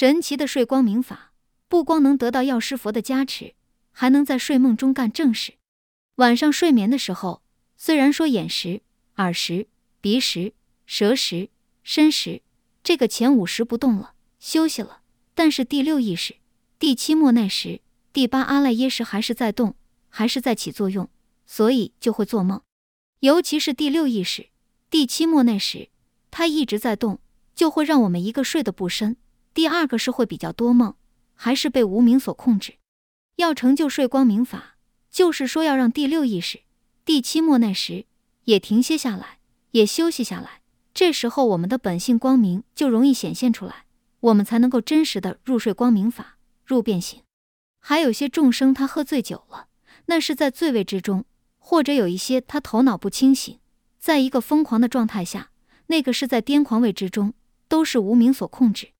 [0.00, 1.34] 神奇的睡光明法，
[1.68, 3.52] 不光能得到药师佛的加持，
[3.92, 5.58] 还能在睡梦中干正事。
[6.14, 7.42] 晚上睡眠的时候，
[7.76, 8.80] 虽然说眼识、
[9.16, 9.68] 耳识、
[10.00, 10.54] 鼻识、
[10.86, 11.50] 舌识、
[11.82, 12.40] 身识
[12.82, 15.02] 这个前五识不动了，休息了，
[15.34, 16.36] 但是第六意识、
[16.78, 19.74] 第七莫奈识、第八阿赖耶识还是在动，
[20.08, 21.10] 还是在起作用，
[21.44, 22.62] 所以就会做梦。
[23.18, 24.48] 尤其是第六意识、
[24.88, 25.90] 第七莫奈识，
[26.30, 27.20] 它一直在动，
[27.54, 29.18] 就会让我们一个睡得不深。
[29.52, 30.94] 第二个是会比较多梦，
[31.34, 32.74] 还是被无名所控制。
[33.36, 34.76] 要成就睡光明法，
[35.10, 36.60] 就是说要让第六意识、
[37.04, 38.06] 第七莫奈时
[38.44, 39.38] 也停歇下来，
[39.72, 40.60] 也休息下来。
[40.92, 43.86] 这时候我们的本性光明就容易显现出来，
[44.20, 47.22] 我们才能够真实的入睡光明法，入变形。
[47.80, 49.68] 还有些众生他喝醉酒了，
[50.06, 51.24] 那是在醉味之中，
[51.58, 53.58] 或者有一些他头脑不清醒，
[53.98, 55.50] 在一个疯狂的状态下，
[55.86, 57.32] 那个是在癫狂味之中，
[57.68, 58.90] 都是无名所控制。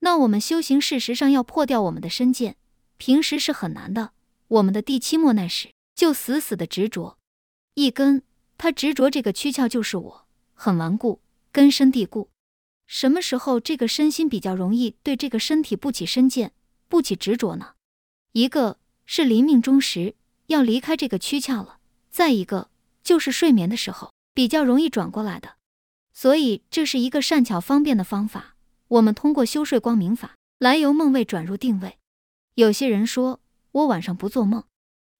[0.00, 2.56] 那我们修行，事实上要破掉我们的身见，
[2.96, 4.12] 平时是很难的。
[4.48, 7.18] 我们的第七莫难时，就死死的执着
[7.74, 8.22] 一根，
[8.58, 11.20] 他执着这个躯壳就是我，很顽固，
[11.52, 12.30] 根深蒂固。
[12.86, 16.52] 什么时候这个身心比较容易对这个身体不起身见，
[16.88, 17.74] 不起执着呢？
[18.32, 21.78] 一个是临命终时要离开这个躯壳了，
[22.10, 22.70] 再一个
[23.04, 25.56] 就是睡眠的时候比较容易转过来的。
[26.12, 28.56] 所以这是一个善巧方便的方法。
[28.90, 31.98] 我们通过修睡光明法来由梦位转入定位。
[32.54, 34.64] 有些人说我晚上不做梦，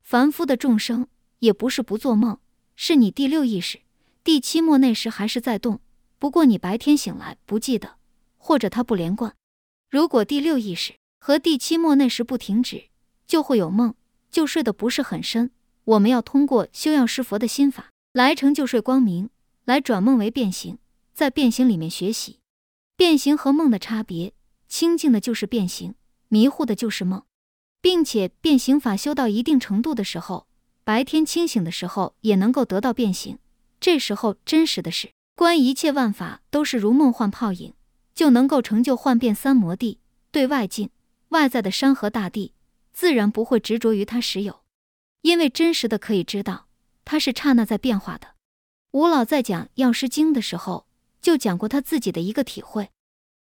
[0.03, 1.07] 凡夫的众生
[1.39, 2.41] 也不是不做梦，
[2.75, 3.83] 是你第六意识、
[4.25, 5.81] 第七末那时还是在动，
[6.19, 7.95] 不过你白天醒来不记得，
[8.39, 9.37] 或者它不连贯。
[9.89, 12.89] 如果第六意识和第七末那时不停止，
[13.29, 13.95] 就会有梦，
[14.33, 15.53] 就睡得不是很深。
[15.85, 19.31] 我们要通过修药师佛的心法来成就睡光明，
[19.65, 20.79] 来转梦为变形，
[21.15, 22.40] 在变形里面学习。
[23.01, 24.35] 变形和梦的差别，
[24.69, 25.95] 清净的就是变形，
[26.29, 27.25] 迷糊的就是梦，
[27.81, 30.47] 并且变形法修到一定程度的时候，
[30.85, 33.39] 白天清醒的时候也能够得到变形。
[33.81, 37.73] 这时候真实的是，观一切万法都是如梦幻泡影，
[38.15, 40.01] 就能够成就幻变三摩地。
[40.31, 40.91] 对外境、
[41.31, 42.53] 外在的山河大地，
[42.93, 44.61] 自然不会执着于它实有，
[45.23, 46.67] 因为真实的可以知道，
[47.07, 48.35] 它是刹那在变化的。
[48.91, 50.90] 吴老在讲《药师经》的时候。
[51.21, 52.91] 就讲过他自己的一个体会，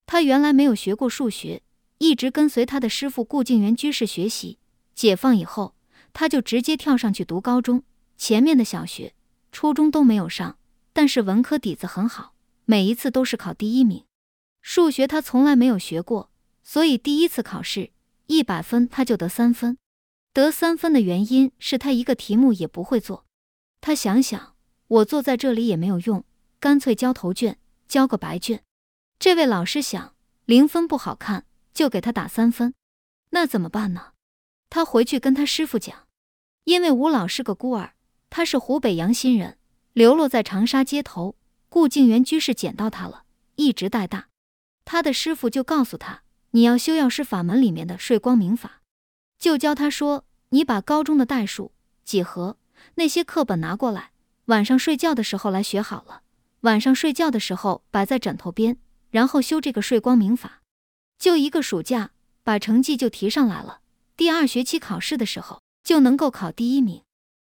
[0.06, 1.62] 他原来没有学过数学，
[1.98, 4.60] 一直跟随他的师傅顾静元居士学习。
[4.96, 5.76] 解放以后，
[6.12, 7.84] 他就直接跳上去读高中，
[8.18, 9.14] 前面的小学、
[9.52, 10.58] 初中都没有上，
[10.92, 12.34] 但是文科底子很好，
[12.66, 14.04] 每一次都是考第一名。
[14.62, 16.30] 数学他从来没有学过，
[16.64, 17.92] 所以第一次考试
[18.28, 19.78] 一百分他就得三分。
[20.34, 23.26] 得三分的原因是他一个题目也不会做。
[23.80, 24.56] 他想想，
[24.88, 26.26] 我坐在这里也没有用，
[26.60, 27.58] 干脆交头卷。
[27.90, 28.64] 交个白卷，
[29.18, 32.76] 这位老师想零分不好看，就给他打三分。
[33.32, 34.14] 那怎么办呢？
[34.70, 36.08] 他回去跟他师傅讲，
[36.66, 37.96] 因为吴老是个孤儿，
[38.30, 39.58] 他是湖北阳新人，
[39.94, 41.36] 流落在长沙街头。
[41.68, 44.30] 顾静元居士捡到他了，一直带大。
[44.86, 46.22] 他的师傅就告诉他，
[46.52, 48.82] 你要修药师法门里面的睡光明法，
[49.38, 51.72] 就教他说，你把高中的代数、
[52.04, 52.58] 几何
[52.96, 54.12] 那些课本拿过来，
[54.46, 56.22] 晚上睡觉的时候来学好了。
[56.62, 58.78] 晚上睡觉的时候摆在枕头边，
[59.12, 60.62] 然后修这个睡光明法，
[61.18, 62.12] 就一个暑假
[62.44, 63.80] 把成绩就提上来了。
[64.18, 67.04] 第二学期考试的时候就能够考第一名。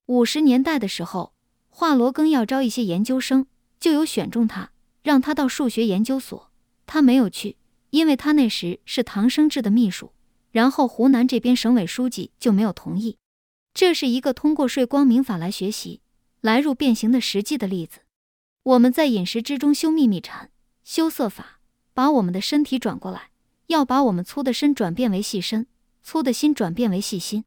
[0.06, 1.32] 五十年代的时候，
[1.68, 3.46] 华罗庚要招一些研究生，
[3.78, 4.72] 就有选中他，
[5.02, 6.50] 让他到数学研究所。
[6.84, 7.56] 他没有去，
[7.90, 10.12] 因为他那时是唐生智的秘书。
[10.50, 13.18] 然后湖南这边省委书记就没有同意。
[13.74, 16.00] 这是一个通过睡光明法来学习、
[16.40, 18.00] 来入变形的实际的例子。
[18.66, 20.50] 我们在饮食之中修秘密禅、
[20.82, 21.60] 修色法，
[21.94, 23.30] 把我们的身体转过来，
[23.68, 25.68] 要把我们粗的身转变为细身，
[26.02, 27.44] 粗的心转变为细心。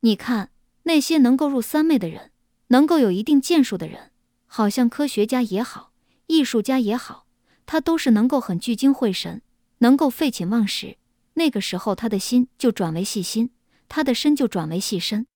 [0.00, 0.50] 你看
[0.82, 2.32] 那些能够入三昧的人，
[2.66, 4.10] 能够有一定建树的人，
[4.46, 5.92] 好像科学家也好，
[6.26, 7.24] 艺术家也好，
[7.64, 9.40] 他都是能够很聚精会神，
[9.78, 10.98] 能够废寝忘食。
[11.32, 13.52] 那个时候他的心就转为细心，
[13.88, 15.26] 他的身就转为细身。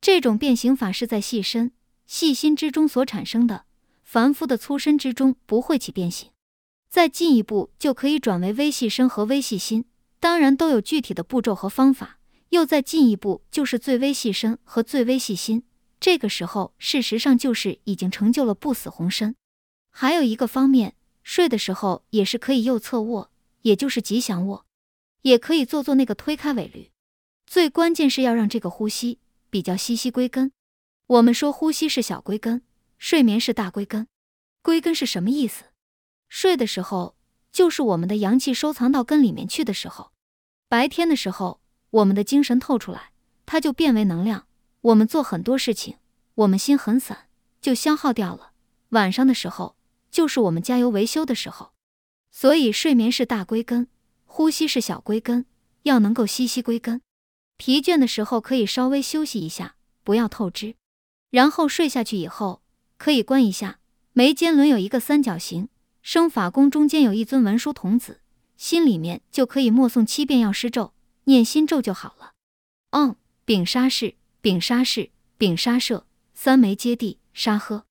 [0.00, 1.72] 这种变形法是在细身、
[2.06, 3.64] 细心之中所产生的。
[4.06, 6.30] 凡夫的粗身之中不会起变形，
[6.88, 9.84] 再进一步就可以转为微细身和微细心，
[10.20, 12.20] 当然都有具体的步骤和方法。
[12.50, 15.64] 又再进一步就是最微细身和最微细心，
[15.98, 19.34] 这个时候事实上就是已经成就了不死红身。
[19.90, 20.94] 还有一个方面，
[21.24, 23.32] 睡的时候也是可以右侧卧，
[23.62, 24.64] 也就是吉祥卧，
[25.22, 26.90] 也可以做做那个推开尾闾。
[27.44, 29.18] 最关键是要让这个呼吸
[29.50, 30.52] 比较息息归根。
[31.08, 32.62] 我们说呼吸是小归根。
[32.98, 34.08] 睡眠是大归根，
[34.62, 35.64] 归根是什么意思？
[36.28, 37.16] 睡的时候
[37.52, 40.12] 就是我们的阳气收藏到根里面去的时候。
[40.68, 41.60] 白天的时候，
[41.90, 43.12] 我们的精神透出来，
[43.44, 44.46] 它就变为能量。
[44.80, 45.98] 我们做很多事情，
[46.34, 47.28] 我们心很散，
[47.60, 48.52] 就消耗掉了。
[48.90, 49.76] 晚上的时候，
[50.10, 51.72] 就是我们加油维修的时候。
[52.30, 53.88] 所以睡眠是大归根，
[54.24, 55.46] 呼吸是小归根，
[55.82, 57.00] 要能够息息归根。
[57.56, 60.74] 疲倦的时候可以稍微休息一下，不要透支。
[61.30, 62.62] 然后睡下去以后，
[62.98, 63.78] 可以观一下
[64.12, 65.68] 眉间轮有一个三角形，
[66.02, 68.20] 生法宫中间有一尊文殊童子，
[68.56, 70.94] 心里面就可以默诵七遍药师咒，
[71.24, 72.32] 念心咒就好了。
[72.90, 77.84] 嗯，丙沙士，丙沙士，丙沙社，三枚接地，沙呵。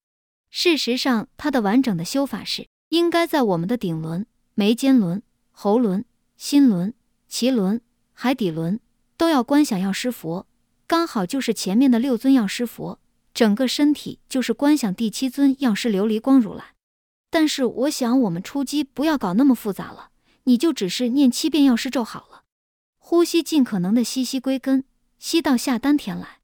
[0.50, 5.22] 事实上，它的完整的修法是应该在我们的顶轮、眉间轮、
[5.52, 6.06] 喉轮、
[6.38, 6.94] 心轮、
[7.30, 7.81] 脐轮、
[8.13, 8.80] 海底轮
[9.18, 10.48] 都要观想药师佛，
[10.88, 13.00] 刚好就是前面的六尊药师佛。
[13.35, 16.73] 整个身体就是观想第七尊药师琉璃光如来，
[17.29, 20.11] 但是我想我们出击不要搞那么复杂了，
[20.45, 22.43] 你就只是念七遍药师咒好了。
[22.97, 24.85] 呼吸尽可能的吸吸归根，
[25.19, 26.39] 吸到下丹田来，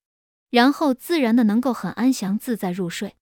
[0.49, 3.15] 然后自然的能够很安详自在入睡，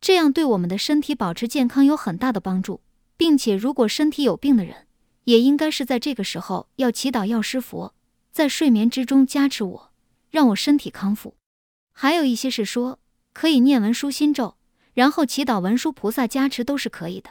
[0.00, 2.82] 这样对我们的身体保持健康有很大的帮助，
[3.16, 4.86] 并且如果身体有病的人，
[5.24, 7.96] 也应该是在这个时候要祈祷药师佛
[8.30, 9.92] 在睡眠之中加持我，
[10.30, 11.34] 让我身体康复。
[11.92, 13.00] 还有一些是说。
[13.38, 14.56] 可以念文殊心咒，
[14.94, 17.30] 然后祈祷文殊菩萨加持都是可以的，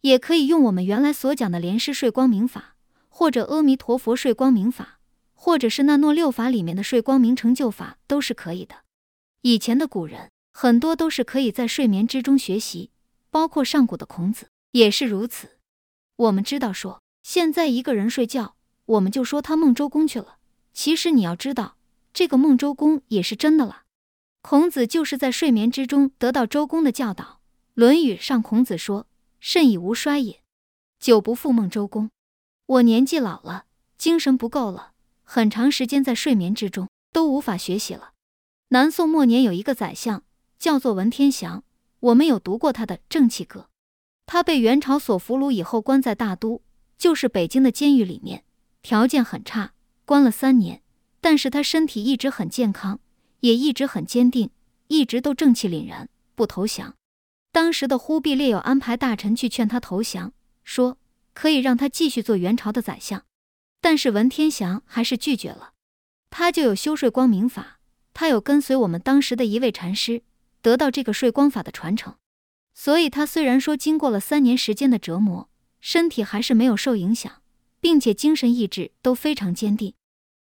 [0.00, 2.76] 也可以用我们原来所讲的莲师睡光明法，
[3.10, 5.00] 或者阿弥陀佛睡光明法，
[5.34, 8.76] 或者是那诺六法里面的睡光明成就法都是可以的。
[9.42, 12.88] 以前的古人很多都是可以在睡眠之中学习，
[13.30, 15.58] 包括上古的孔子也是如此。
[16.16, 18.56] 我们知道说现在一个人睡觉，
[18.86, 20.38] 我们就说他梦周公去了，
[20.72, 21.76] 其实你要知道
[22.14, 23.82] 这个梦周公也是真的了。
[24.46, 27.24] 孔子就是在睡眠之中得到周公的教导，
[27.72, 29.06] 《论语》上孔子说
[29.40, 30.42] ：“肾已无衰也，
[31.00, 32.10] 久不复梦周公。”
[32.66, 33.64] 我年纪老了，
[33.96, 34.92] 精神不够了，
[35.22, 38.10] 很长时间在睡眠之中都无法学习了。
[38.68, 40.22] 南宋末年有一个宰相
[40.58, 41.64] 叫做文天祥，
[42.00, 43.60] 我们有读过他的《正气歌》。
[44.26, 46.60] 他被元朝所俘虏以后，关在大都，
[46.98, 48.44] 就是北京的监狱里面，
[48.82, 49.72] 条件很差，
[50.04, 50.82] 关了三年，
[51.22, 53.00] 但是他身体一直很健康。
[53.44, 54.48] 也一直很坚定，
[54.86, 56.96] 一直都正气凛然，不投降。
[57.52, 60.32] 当时的忽必烈有安排大臣去劝他投降，
[60.64, 60.96] 说
[61.34, 63.26] 可以让他继续做元朝的宰相，
[63.82, 65.74] 但是文天祥还是拒绝了。
[66.30, 67.80] 他就有修睡光明法，
[68.14, 70.22] 他有跟随我们当时的一位禅师，
[70.62, 72.16] 得到这个睡光法的传承，
[72.72, 75.50] 所以他虽然说经过了三年时间的折磨，
[75.82, 77.42] 身体还是没有受影响，
[77.78, 79.92] 并且精神意志都非常坚定。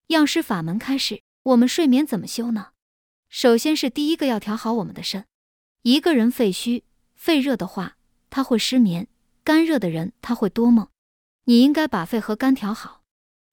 [0.08, 2.72] 药师法门开始，我们睡眠怎么修呢？
[3.30, 5.24] 首先是第一个要调好我们的肾。
[5.82, 6.82] 一个人肺虚、
[7.14, 7.96] 肺热的话，
[8.28, 9.04] 他会失眠；
[9.44, 10.88] 肝热的人他会多梦。
[11.44, 13.02] 你应该把肺和肝调好。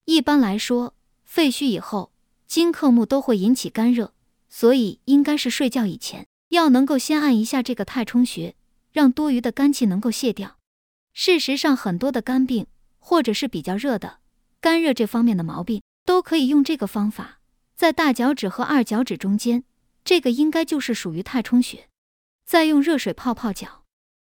[0.06, 2.12] 一般来说，肺虚以后，
[2.48, 4.16] 金克木都会引起肝热，
[4.50, 8.56] 所以应该是睡觉以前要能够先按一下这个太冲穴，
[8.92, 10.58] 让多余的肝气能够泄掉。
[11.14, 12.66] 事实上，很多的肝病
[12.98, 14.18] 或者是比较热的
[14.60, 17.36] 肝热这方面的毛病，都可以用这个方法。
[17.78, 19.64] 在大脚趾和二脚趾中间，
[20.04, 21.88] 这个应该就是属于太冲穴。
[22.44, 23.84] 再用热水泡泡脚，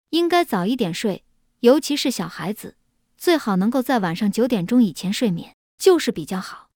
[0.09, 1.23] 应该早一点睡，
[1.61, 2.75] 尤其是小孩子，
[3.15, 6.67] 最好能够在晚上九点钟以前睡眠，就是比较好。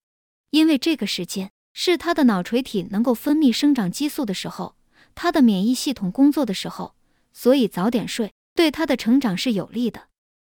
[0.51, 4.77] 因为这个时间是他的脑垂体能够分泌生长激素的时候，
[5.13, 6.95] 他的免疫系统工作的时候，
[7.33, 10.07] 所以早点睡对他的成长是有利的。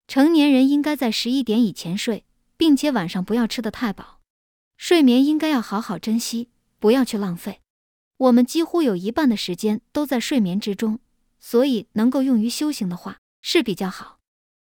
[0.08, 2.24] 成年人应该在十一点以前睡，
[2.55, 4.20] 并且晚上不要吃得太饱。
[4.77, 6.50] 睡眠应该要好好珍惜，
[6.80, 7.62] 不要去浪费。
[8.18, 11.00] 我们几乎有一半的时间都在睡眠之中，
[11.39, 14.20] 所以能够用于修行的话是比较好，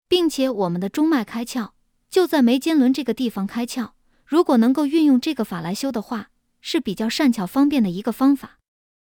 [0.07, 1.71] 并且我们的中脉开窍
[2.09, 3.91] 就在眉间轮这个地方开窍。
[4.25, 8.56] 如果能够运用这个法来修的话，是比较善巧方便的一个方法。